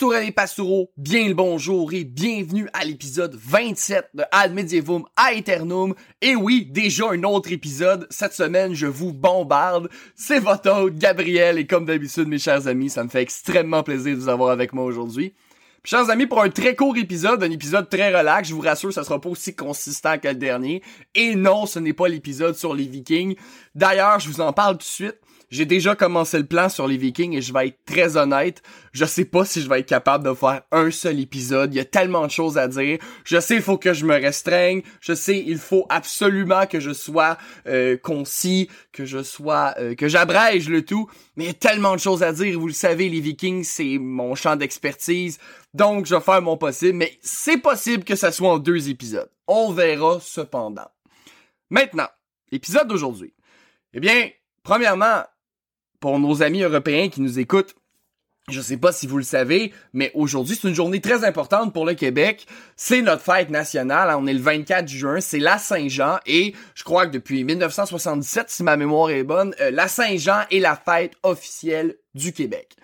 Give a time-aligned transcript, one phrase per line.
[0.00, 5.94] Pastourelles et bien le bonjour et bienvenue à l'épisode 27 de Ad Medievum Aeternum.
[6.22, 8.06] Et oui, déjà un autre épisode.
[8.08, 9.90] Cette semaine, je vous bombarde.
[10.16, 14.16] C'est votre hôte, Gabriel, et comme d'habitude, mes chers amis, ça me fait extrêmement plaisir
[14.16, 15.34] de vous avoir avec moi aujourd'hui.
[15.84, 19.04] Chers amis, pour un très court épisode, un épisode très relax, je vous rassure, ça
[19.04, 20.82] sera pas aussi consistant que le dernier.
[21.14, 23.36] Et non, ce n'est pas l'épisode sur les Vikings.
[23.74, 25.20] D'ailleurs, je vous en parle tout de suite.
[25.50, 28.62] J'ai déjà commencé le plan sur les Vikings et je vais être très honnête,
[28.92, 31.74] je sais pas si je vais être capable de faire un seul épisode.
[31.74, 32.98] Il y a tellement de choses à dire.
[33.24, 34.82] Je sais il faut que je me restreigne.
[35.00, 40.06] Je sais il faut absolument que je sois euh, concis, que je sois euh, que
[40.06, 41.10] j'abrège le tout.
[41.34, 42.56] Mais il y a tellement de choses à dire.
[42.58, 45.38] Vous le savez, les Vikings c'est mon champ d'expertise.
[45.74, 46.96] Donc je vais faire mon possible.
[46.96, 49.30] Mais c'est possible que ça soit en deux épisodes.
[49.48, 50.88] On verra cependant.
[51.70, 52.08] Maintenant,
[52.52, 53.34] l'épisode d'aujourd'hui.
[53.94, 54.30] Eh bien,
[54.62, 55.24] premièrement,
[56.00, 57.76] pour nos amis européens qui nous écoutent,
[58.48, 61.84] je sais pas si vous le savez, mais aujourd'hui, c'est une journée très importante pour
[61.84, 62.46] le Québec.
[62.74, 64.14] C'est notre fête nationale.
[64.18, 65.20] On est le 24 juin.
[65.20, 66.18] C'est la Saint-Jean.
[66.26, 70.58] Et je crois que depuis 1977, si ma mémoire est bonne, euh, la Saint-Jean est
[70.58, 72.76] la fête officielle du Québec.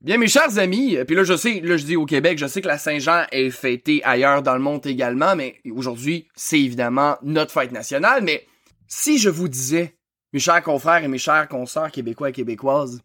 [0.00, 2.60] Bien, mes chers amis, puis là, je sais, là, je dis au Québec, je sais
[2.60, 7.52] que la Saint-Jean est fêtée ailleurs dans le monde également, mais aujourd'hui, c'est évidemment notre
[7.52, 8.22] fête nationale.
[8.22, 8.46] Mais
[8.86, 9.94] si je vous disais
[10.34, 13.00] mes chers confrères et mes chères consoeurs québécois et québécoises,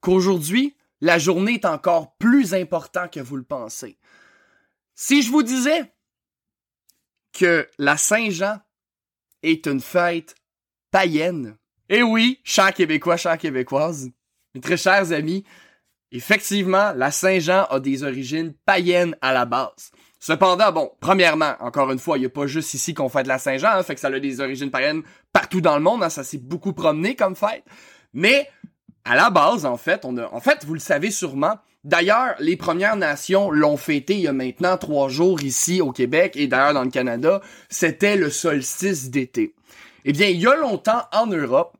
[0.00, 3.98] qu'aujourd'hui, la journée est encore plus importante que vous le pensez.
[4.94, 5.92] Si je vous disais
[7.32, 8.60] que la Saint-Jean
[9.42, 10.36] est une fête
[10.92, 11.56] païenne,
[11.88, 14.08] et oui, chers Québécois, chers Québécoises,
[14.54, 15.44] mes très chers amis,
[16.12, 19.90] effectivement, la Saint-Jean a des origines païennes à la base.
[20.20, 23.38] Cependant, bon, premièrement, encore une fois, il n'y a pas juste ici qu'on fête la
[23.38, 26.24] Saint-Jean, hein, fait que ça a des origines païennes partout dans le monde, hein, ça
[26.24, 27.64] s'est beaucoup promené comme fête.
[28.12, 28.46] Mais
[29.06, 31.54] à la base, en fait, on a, en fait, vous le savez sûrement.
[31.84, 36.34] D'ailleurs, les Premières Nations l'ont fêté il y a maintenant trois jours ici au Québec
[36.36, 37.40] et d'ailleurs dans le Canada.
[37.70, 39.54] C'était le solstice d'été.
[40.04, 41.74] Eh bien, il y a longtemps en Europe,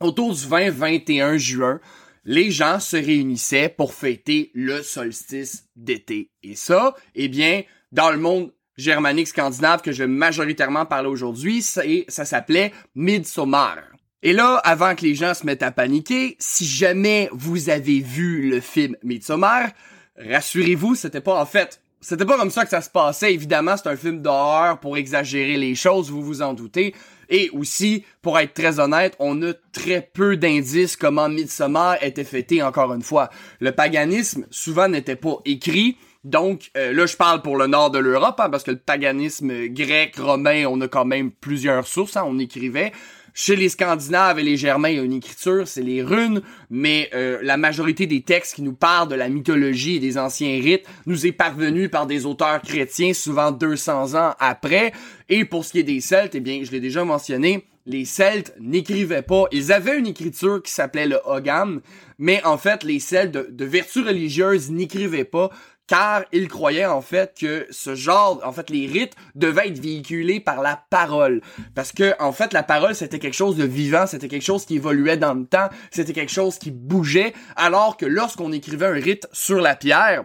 [0.00, 1.80] autour du 20-21 juin,
[2.24, 6.30] les gens se réunissaient pour fêter le solstice d'été.
[6.42, 7.62] Et ça, eh bien,
[7.92, 13.78] dans le monde germanique scandinave que je majoritairement parler aujourd'hui, ça, ça s'appelait Midsommar.
[14.22, 18.48] Et là, avant que les gens se mettent à paniquer, si jamais vous avez vu
[18.50, 19.70] le film Midsommar,
[20.16, 23.34] rassurez-vous, c'était pas en fait c'était pas comme ça que ça se passait.
[23.34, 26.94] Évidemment, c'est un film d'horreur pour exagérer les choses, vous vous en doutez.
[27.28, 32.62] Et aussi, pour être très honnête, on a très peu d'indices comment Midsommar était fêté
[32.62, 33.28] encore une fois.
[33.60, 35.96] Le paganisme, souvent, n'était pas écrit.
[36.24, 39.66] Donc, euh, là, je parle pour le nord de l'Europe, hein, parce que le paganisme
[39.68, 42.92] grec, romain, on a quand même plusieurs sources, hein, on écrivait.
[43.40, 47.08] Chez les Scandinaves et les Germains, il y a une écriture, c'est les runes, mais
[47.14, 50.84] euh, la majorité des textes qui nous parlent de la mythologie et des anciens rites
[51.06, 54.90] nous est parvenu par des auteurs chrétiens, souvent 200 ans après.
[55.28, 58.56] Et pour ce qui est des Celtes, eh bien, je l'ai déjà mentionné, les Celtes
[58.58, 59.44] n'écrivaient pas.
[59.52, 61.80] Ils avaient une écriture qui s'appelait le Hogam,
[62.18, 65.50] mais en fait, les Celtes de, de vertu religieuse n'écrivaient pas
[65.88, 70.38] car il croyait en fait que ce genre, en fait, les rites devaient être véhiculés
[70.38, 71.40] par la parole,
[71.74, 74.76] parce que en fait, la parole c'était quelque chose de vivant, c'était quelque chose qui
[74.76, 79.26] évoluait dans le temps, c'était quelque chose qui bougeait, alors que lorsqu'on écrivait un rite
[79.32, 80.24] sur la pierre,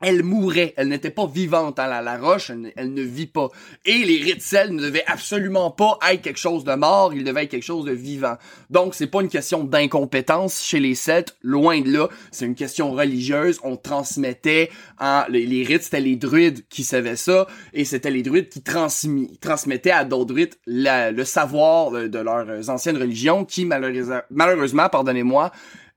[0.00, 3.48] elle mourait, elle n'était pas vivante à la, roche, elle, ne vit pas.
[3.84, 7.50] Et les rituels ne devaient absolument pas être quelque chose de mort, ils devaient être
[7.50, 8.36] quelque chose de vivant.
[8.70, 12.92] Donc c'est pas une question d'incompétence chez les Celtes, loin de là, c'est une question
[12.92, 18.22] religieuse, on transmettait en, les, rites, c'était les druides qui savaient ça, et c'était les
[18.22, 24.88] druides qui transmettaient à d'autres druides le savoir de, leurs anciennes religions qui malheureusement, malheureusement
[24.88, 25.50] pardonnez-moi,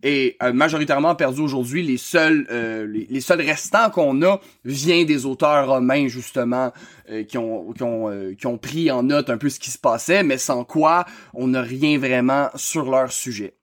[0.04, 1.84] et euh, majoritairement perdu aujourd'hui.
[1.84, 6.72] Les seuls, euh, les, seuls restants qu'on a vient des auteurs romains justement
[7.10, 9.80] euh, qui ont qui ont qui ont pris en note un peu ce qui se
[9.80, 13.56] passait, mais sans quoi on n'a rien vraiment sur leur sujet.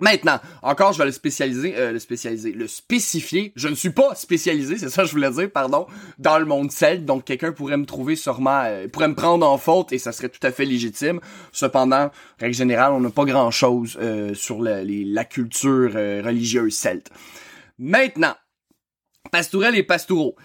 [0.00, 3.52] Maintenant, encore, je vais le spécialiser, euh, le spécialiser, le spécifier.
[3.56, 5.86] Je ne suis pas spécialisé, c'est ça que je voulais dire, pardon,
[6.18, 7.04] dans le monde celte.
[7.04, 10.28] Donc, quelqu'un pourrait me trouver sûrement, euh, pourrait me prendre en faute et ça serait
[10.28, 11.20] tout à fait légitime.
[11.52, 17.10] Cependant, règle générale, on n'a pas grand-chose euh, sur la, la culture religieuse celte.
[17.78, 18.34] Maintenant,
[19.30, 20.36] pastourel et pastoureau.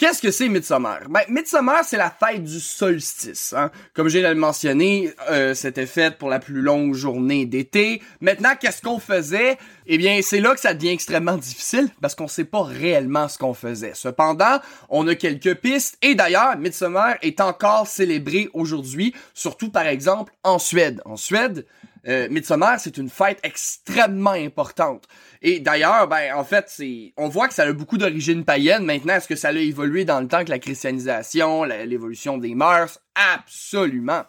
[0.00, 1.00] Qu'est-ce que c'est Midsummer?
[1.10, 3.52] Ben, Midsummer, c'est la fête du solstice.
[3.52, 3.70] Hein?
[3.92, 8.00] Comme j'ai mentionné, euh, c'était fait pour la plus longue journée d'été.
[8.22, 9.58] Maintenant, qu'est-ce qu'on faisait?
[9.92, 13.36] Eh bien, c'est là que ça devient extrêmement difficile parce qu'on sait pas réellement ce
[13.36, 13.90] qu'on faisait.
[13.94, 20.32] Cependant, on a quelques pistes et d'ailleurs, Midsummer est encore célébré aujourd'hui, surtout par exemple
[20.44, 21.02] en Suède.
[21.04, 21.66] En Suède,
[22.06, 25.08] euh, Midsommar, c'est une fête extrêmement importante.
[25.42, 26.72] Et d'ailleurs, ben en fait,
[27.16, 28.84] on voit que ça a beaucoup d'origine païenne.
[28.84, 33.00] Maintenant, est-ce que ça a évolué dans le temps que la christianisation, l'évolution des mœurs?
[33.34, 34.22] Absolument.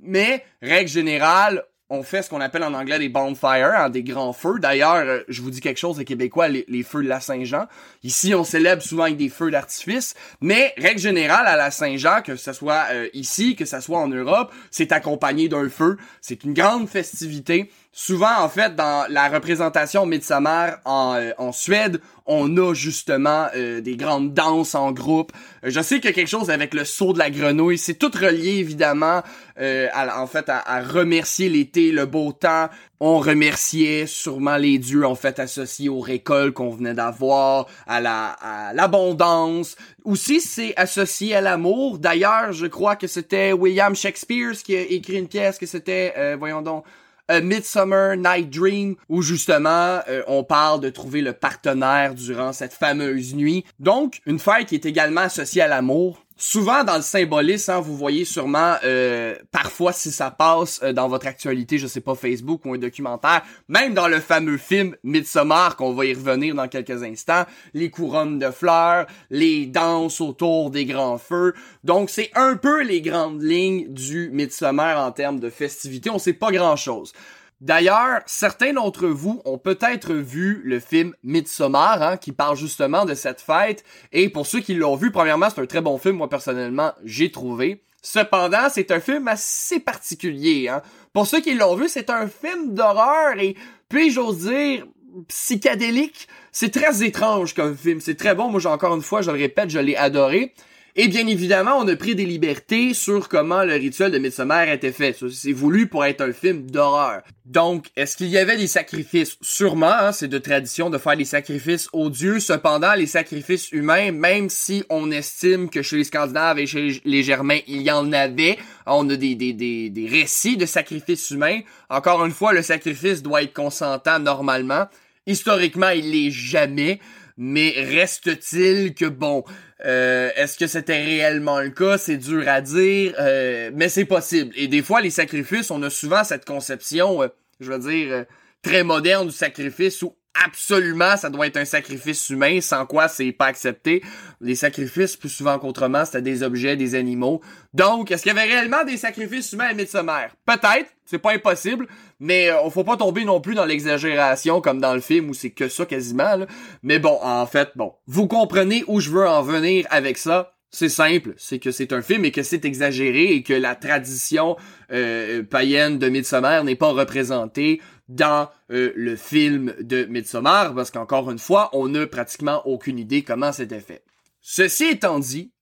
[0.00, 4.32] Mais règle générale, on fait ce qu'on appelle en anglais des bonfires, hein, des grands
[4.32, 4.58] feux.
[4.58, 7.66] D'ailleurs, euh, je vous dis quelque chose, les Québécois, les, feux de la Saint-Jean.
[8.02, 12.36] Ici, on célèbre souvent avec des feux d'artifice, mais règle générale à la Saint-Jean, que
[12.36, 15.96] ce soit euh, ici, que ce soit en Europe, c'est accompagné d'un feu.
[16.20, 17.70] C'est une grande festivité.
[17.92, 23.80] Souvent, en fait, dans la représentation Midsummer en, euh, en Suède, on a justement euh,
[23.80, 25.32] des grandes danses en groupe.
[25.64, 27.78] Euh, je sais qu'il y a quelque chose avec le saut de la grenouille.
[27.78, 29.22] C'est tout relié, évidemment,
[29.56, 32.68] à, en fait, à, remercier l'été, le beau temps.
[33.00, 38.36] On remerciait sûrement les dieux, en fait, associés aux récoltes qu'on venait d'avoir, à la
[38.40, 39.76] à l'abondance.
[40.04, 41.98] Aussi, c'est associé à l'amour.
[41.98, 46.62] D'ailleurs, je crois que c'était William Shakespeare qui a écrit une pièce que c'était, voyons
[46.62, 46.84] donc,
[47.28, 52.72] a Midsummer Night Dream, où justement euh, on parle de trouver le partenaire durant cette
[52.72, 53.64] fameuse nuit.
[53.78, 56.24] Donc, une fête qui est également associée à l'amour.
[56.40, 61.08] Souvent dans le symbolisme, hein, vous voyez sûrement euh, parfois si ça passe euh, dans
[61.08, 65.74] votre actualité, je sais pas Facebook ou un documentaire, même dans le fameux film Midsommar
[65.74, 67.44] qu'on va y revenir dans quelques instants,
[67.74, 71.54] les couronnes de fleurs, les danses autour des grands feux.
[71.82, 76.34] Donc c'est un peu les grandes lignes du Midsommar en termes de festivité, on sait
[76.34, 77.14] pas grand-chose.
[77.60, 83.14] D'ailleurs, certains d'entre vous ont peut-être vu le film Midsommar, hein, qui parle justement de
[83.14, 83.84] cette fête.
[84.12, 87.32] Et pour ceux qui l'ont vu, premièrement, c'est un très bon film, moi personnellement, j'ai
[87.32, 87.82] trouvé.
[88.00, 90.68] Cependant, c'est un film assez particulier.
[90.68, 90.82] Hein.
[91.12, 93.56] Pour ceux qui l'ont vu, c'est un film d'horreur et,
[93.88, 94.86] puis j'ose dire,
[95.26, 96.28] psychédélique.
[96.52, 98.00] C'est très étrange comme film.
[98.00, 98.50] C'est très bon.
[98.50, 100.54] Moi, j'ai encore une fois, je le répète, je l'ai adoré.
[101.00, 104.90] Et bien évidemment, on a pris des libertés sur comment le rituel de Midsommar était
[104.90, 105.16] fait.
[105.30, 107.22] C'est voulu pour être un film d'horreur.
[107.44, 109.36] Donc, est-ce qu'il y avait des sacrifices?
[109.40, 112.40] Sûrement, hein, c'est de tradition de faire des sacrifices aux dieux.
[112.40, 117.22] Cependant, les sacrifices humains, même si on estime que chez les Scandinaves et chez les
[117.22, 121.60] Germains, il y en avait, on a des, des, des, des récits de sacrifices humains.
[121.90, 124.88] Encore une fois, le sacrifice doit être consentant normalement.
[125.28, 126.98] Historiquement, il l'est jamais.
[127.40, 129.44] Mais reste-t-il que bon,
[129.84, 131.98] euh, est-ce que c'était réellement le cas?
[131.98, 134.52] C'est dur à dire, euh, mais c'est possible.
[134.56, 137.28] Et des fois, les sacrifices, on a souvent cette conception, euh,
[137.60, 138.24] je veux dire,
[138.62, 143.32] très moderne du sacrifice où absolument ça doit être un sacrifice humain, sans quoi c'est
[143.32, 144.02] pas accepté.
[144.40, 147.40] Les sacrifices, plus souvent qu'autrement, c'était des objets, des animaux.
[147.74, 150.28] Donc, est-ce qu'il y avait réellement des sacrifices humains à Midsommar?
[150.46, 151.86] Peut-être, c'est pas impossible,
[152.20, 155.34] mais euh, on faut pas tomber non plus dans l'exagération comme dans le film où
[155.34, 156.46] c'est que ça quasiment.
[156.82, 160.52] Mais bon, en fait, bon, vous comprenez où je veux en venir avec ça.
[160.70, 164.56] C'est simple, c'est que c'est un film et que c'est exagéré et que la tradition
[164.92, 171.30] euh, païenne de Midsommar n'est pas représentée dans euh, le film de Midsommar parce qu'encore
[171.30, 174.04] une fois, on n'a pratiquement aucune idée comment c'était fait.
[174.42, 175.52] Ceci étant dit,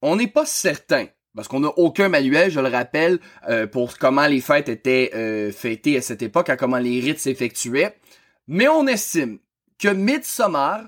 [0.00, 4.26] on n'est pas certain parce qu'on n'a aucun manuel, je le rappelle, euh, pour comment
[4.26, 7.98] les fêtes étaient fêtées à cette époque, à comment les rites s'effectuaient,
[8.46, 9.38] mais on estime
[9.78, 10.84] que Midsommar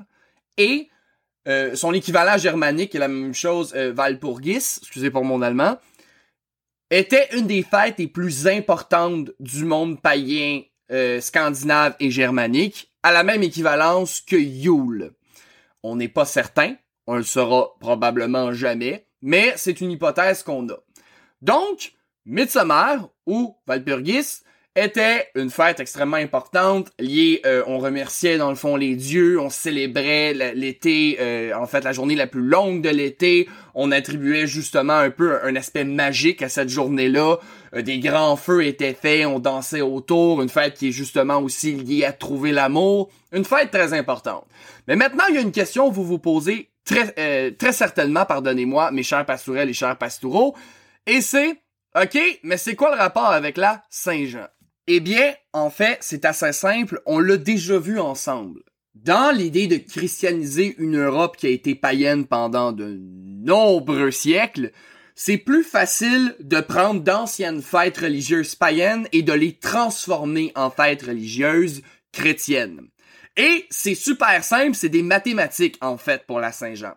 [0.57, 0.89] est
[1.49, 5.79] euh, son équivalent germanique, est la même chose, euh, Valpurgis, excusez pour mon allemand,
[6.91, 13.13] était une des fêtes les plus importantes du monde païen euh, scandinave et germanique, à
[13.13, 15.13] la même équivalence que Yule.
[15.83, 16.75] On n'est pas certain,
[17.07, 20.79] on le saura probablement jamais, mais c'est une hypothèse qu'on a.
[21.41, 21.93] Donc,
[22.27, 24.43] Midsommar ou Valpurgis
[24.79, 29.51] était une fête extrêmement importante liée, euh, on remerciait dans le fond les dieux, on
[29.51, 34.95] célébrait l'été, euh, en fait la journée la plus longue de l'été, on attribuait justement
[34.95, 37.39] un peu un aspect magique à cette journée-là,
[37.75, 41.73] euh, des grands feux étaient faits, on dansait autour, une fête qui est justement aussi
[41.73, 44.47] liée à trouver l'amour, une fête très importante.
[44.87, 48.91] Mais maintenant il y a une question que vous vous posez très, très certainement, pardonnez-moi
[48.93, 50.55] mes chers pastourelles et chers pastoureaux,
[51.07, 51.61] et c'est,
[52.01, 54.47] ok, mais c'est quoi le rapport avec la Saint-Jean?
[54.91, 58.63] Eh bien, en fait, c'est assez simple, on l'a déjà vu ensemble.
[58.95, 64.73] Dans l'idée de christianiser une Europe qui a été païenne pendant de nombreux siècles,
[65.15, 71.03] c'est plus facile de prendre d'anciennes fêtes religieuses païennes et de les transformer en fêtes
[71.03, 72.89] religieuses chrétiennes.
[73.37, 76.95] Et c'est super simple, c'est des mathématiques en fait pour la Saint-Jean.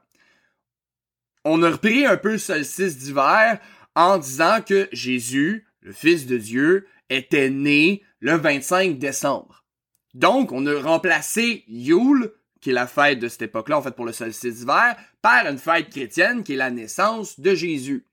[1.43, 3.59] On a repris un peu le solstice d'hiver
[3.95, 9.65] en disant que Jésus, le Fils de Dieu, était né le 25 décembre.
[10.13, 14.05] Donc, on a remplacé Yule, qui est la fête de cette époque-là, en fait, pour
[14.05, 18.05] le solstice d'hiver, par une fête chrétienne qui est la naissance de Jésus.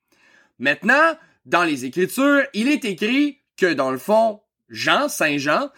[0.59, 5.71] Maintenant, dans les Écritures, il est écrit que, dans le fond, Jean, Saint Jean,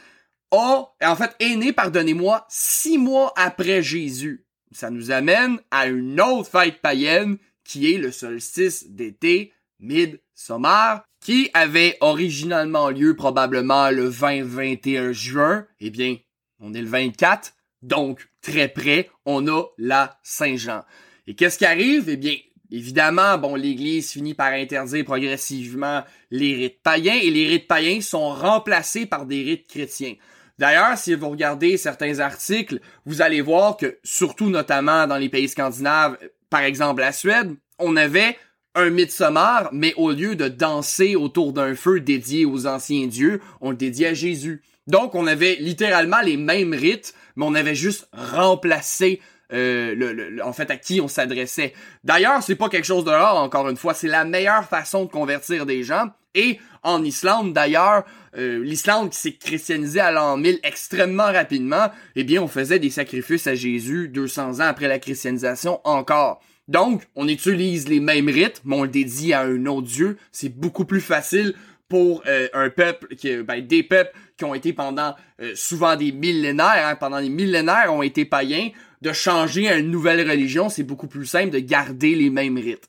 [0.53, 4.47] a, en fait, est né, pardonnez-moi, six mois après Jésus.
[4.73, 11.51] Ça nous amène à une autre fête païenne qui est le solstice d'été, Midsummer, qui
[11.55, 16.17] avait originalement lieu probablement le 20-21 juin, eh bien,
[16.61, 20.85] on est le 24, donc très près, on a la Saint-Jean.
[21.27, 22.09] Et qu'est-ce qui arrive?
[22.09, 22.35] Eh bien,
[22.71, 28.31] évidemment, bon, l'Église finit par interdire progressivement les rites païens et les rites païens sont
[28.31, 30.15] remplacés par des rites chrétiens.
[30.59, 35.49] D'ailleurs, si vous regardez certains articles, vous allez voir que, surtout notamment dans les pays
[35.49, 36.19] scandinaves,
[36.51, 38.37] par exemple la Suède, on avait
[38.75, 43.71] un Midsommar, mais au lieu de danser autour d'un feu dédié aux anciens dieux, on
[43.71, 44.63] le dédiait à Jésus.
[44.87, 49.21] Donc, on avait littéralement les mêmes rites, mais on avait juste remplacé
[49.53, 51.75] euh, le, en fait à qui on s'adressait.
[52.05, 55.11] D'ailleurs, c'est pas quelque chose de rare, encore une fois, c'est la meilleure façon de
[55.11, 56.11] convertir des gens.
[56.35, 58.05] Et en Islande, d'ailleurs,
[58.37, 62.91] euh, l'Islande qui s'est christianisée à l'an 1000 extrêmement rapidement, eh bien, on faisait des
[62.91, 66.41] sacrifices à Jésus 200 ans après la christianisation encore.
[66.71, 70.17] Donc, on utilise les mêmes rites, mais on le dédie à un autre dieu.
[70.31, 71.55] C'est beaucoup plus facile
[71.89, 76.13] pour euh, un peuple, qui, ben, des peuples qui ont été pendant euh, souvent des
[76.13, 78.71] millénaires, hein, pendant des millénaires ont été païens,
[79.03, 82.89] de changer à une nouvelle religion, c'est beaucoup plus simple de garder les mêmes rites.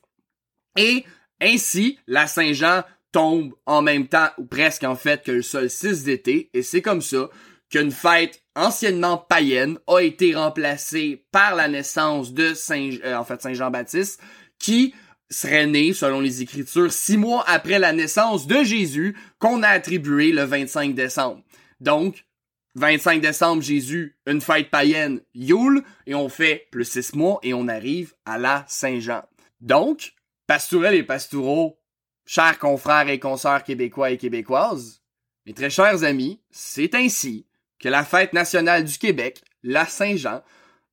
[0.78, 1.04] Et
[1.40, 6.50] ainsi, la Saint-Jean tombe en même temps, ou presque en fait, que le solstice d'été,
[6.54, 7.28] et c'est comme ça
[7.72, 13.40] qu'une fête anciennement païenne a été remplacée par la naissance de Saint, euh, en fait,
[13.40, 14.20] Saint Jean-Baptiste,
[14.58, 14.94] qui
[15.30, 20.32] serait né, selon les Écritures, six mois après la naissance de Jésus, qu'on a attribué
[20.32, 21.42] le 25 décembre.
[21.80, 22.26] Donc,
[22.74, 27.68] 25 décembre, Jésus, une fête païenne, Yule, et on fait plus six mois et on
[27.68, 29.22] arrive à la Saint-Jean.
[29.62, 30.12] Donc,
[30.46, 31.78] pastourelles et pastoureaux,
[32.26, 35.02] chers confrères et consoeurs québécois et québécoises,
[35.46, 37.46] mes très chers amis, c'est ainsi
[37.82, 40.42] que la fête nationale du Québec, la Saint-Jean,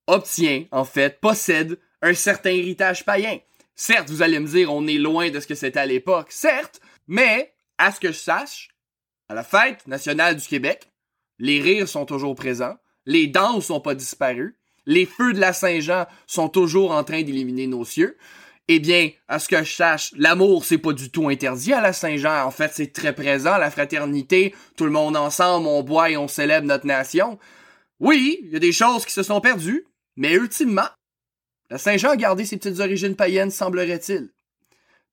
[0.08, 3.38] obtient, en fait, possède un certain héritage païen.
[3.76, 6.82] Certes, vous allez me dire, on est loin de ce que c'était à l'époque, certes,
[7.08, 8.70] mais, à ce que je sache,
[9.30, 10.90] à la fête nationale du Québec,
[11.38, 16.08] les rires sont toujours présents, les danses sont pas disparues, les feux de la Saint-Jean
[16.26, 18.18] sont toujours en train d'éliminer nos cieux,
[18.72, 21.92] eh bien, à ce que je sache, l'amour, c'est pas du tout interdit à la
[21.92, 22.46] Saint-Jean.
[22.46, 26.28] En fait, c'est très présent, la fraternité, tout le monde ensemble, on boit et on
[26.28, 27.40] célèbre notre nation.
[28.00, 30.88] Oui, il y a des choses qui se sont perdues, mais ultimement,
[31.72, 34.30] la Saint-Jean a gardé ses petites origines païennes, semblerait-il.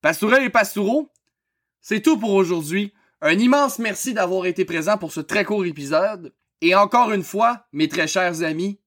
[0.03, 1.11] Pastourel et pastoureaux,
[1.81, 2.93] c'est tout pour aujourd'hui.
[3.23, 6.35] Un immense merci d'avoir été présent pour ce très court épisode.
[6.61, 8.81] Et encore une fois, mes très chers amis,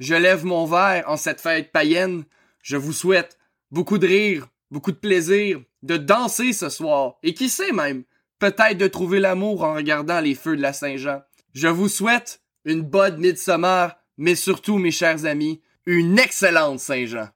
[0.00, 2.24] je lève mon verre en cette fête païenne.
[2.62, 3.36] Je vous souhaite
[3.74, 8.04] beaucoup de rire, beaucoup de plaisir, de danser ce soir, et qui sait même,
[8.38, 11.22] peut-être de trouver l'amour en regardant les feux de la Saint-Jean.
[11.52, 17.28] Je vous souhaite une bonne midsummer, mais surtout, mes chers amis, une excellente Saint-Jean.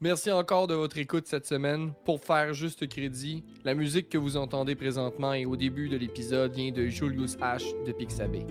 [0.00, 1.92] Merci encore de votre écoute cette semaine.
[2.04, 6.52] Pour faire juste crédit, la musique que vous entendez présentement et au début de l'épisode
[6.54, 7.62] vient de Julius H.
[7.84, 8.46] de Pixabay.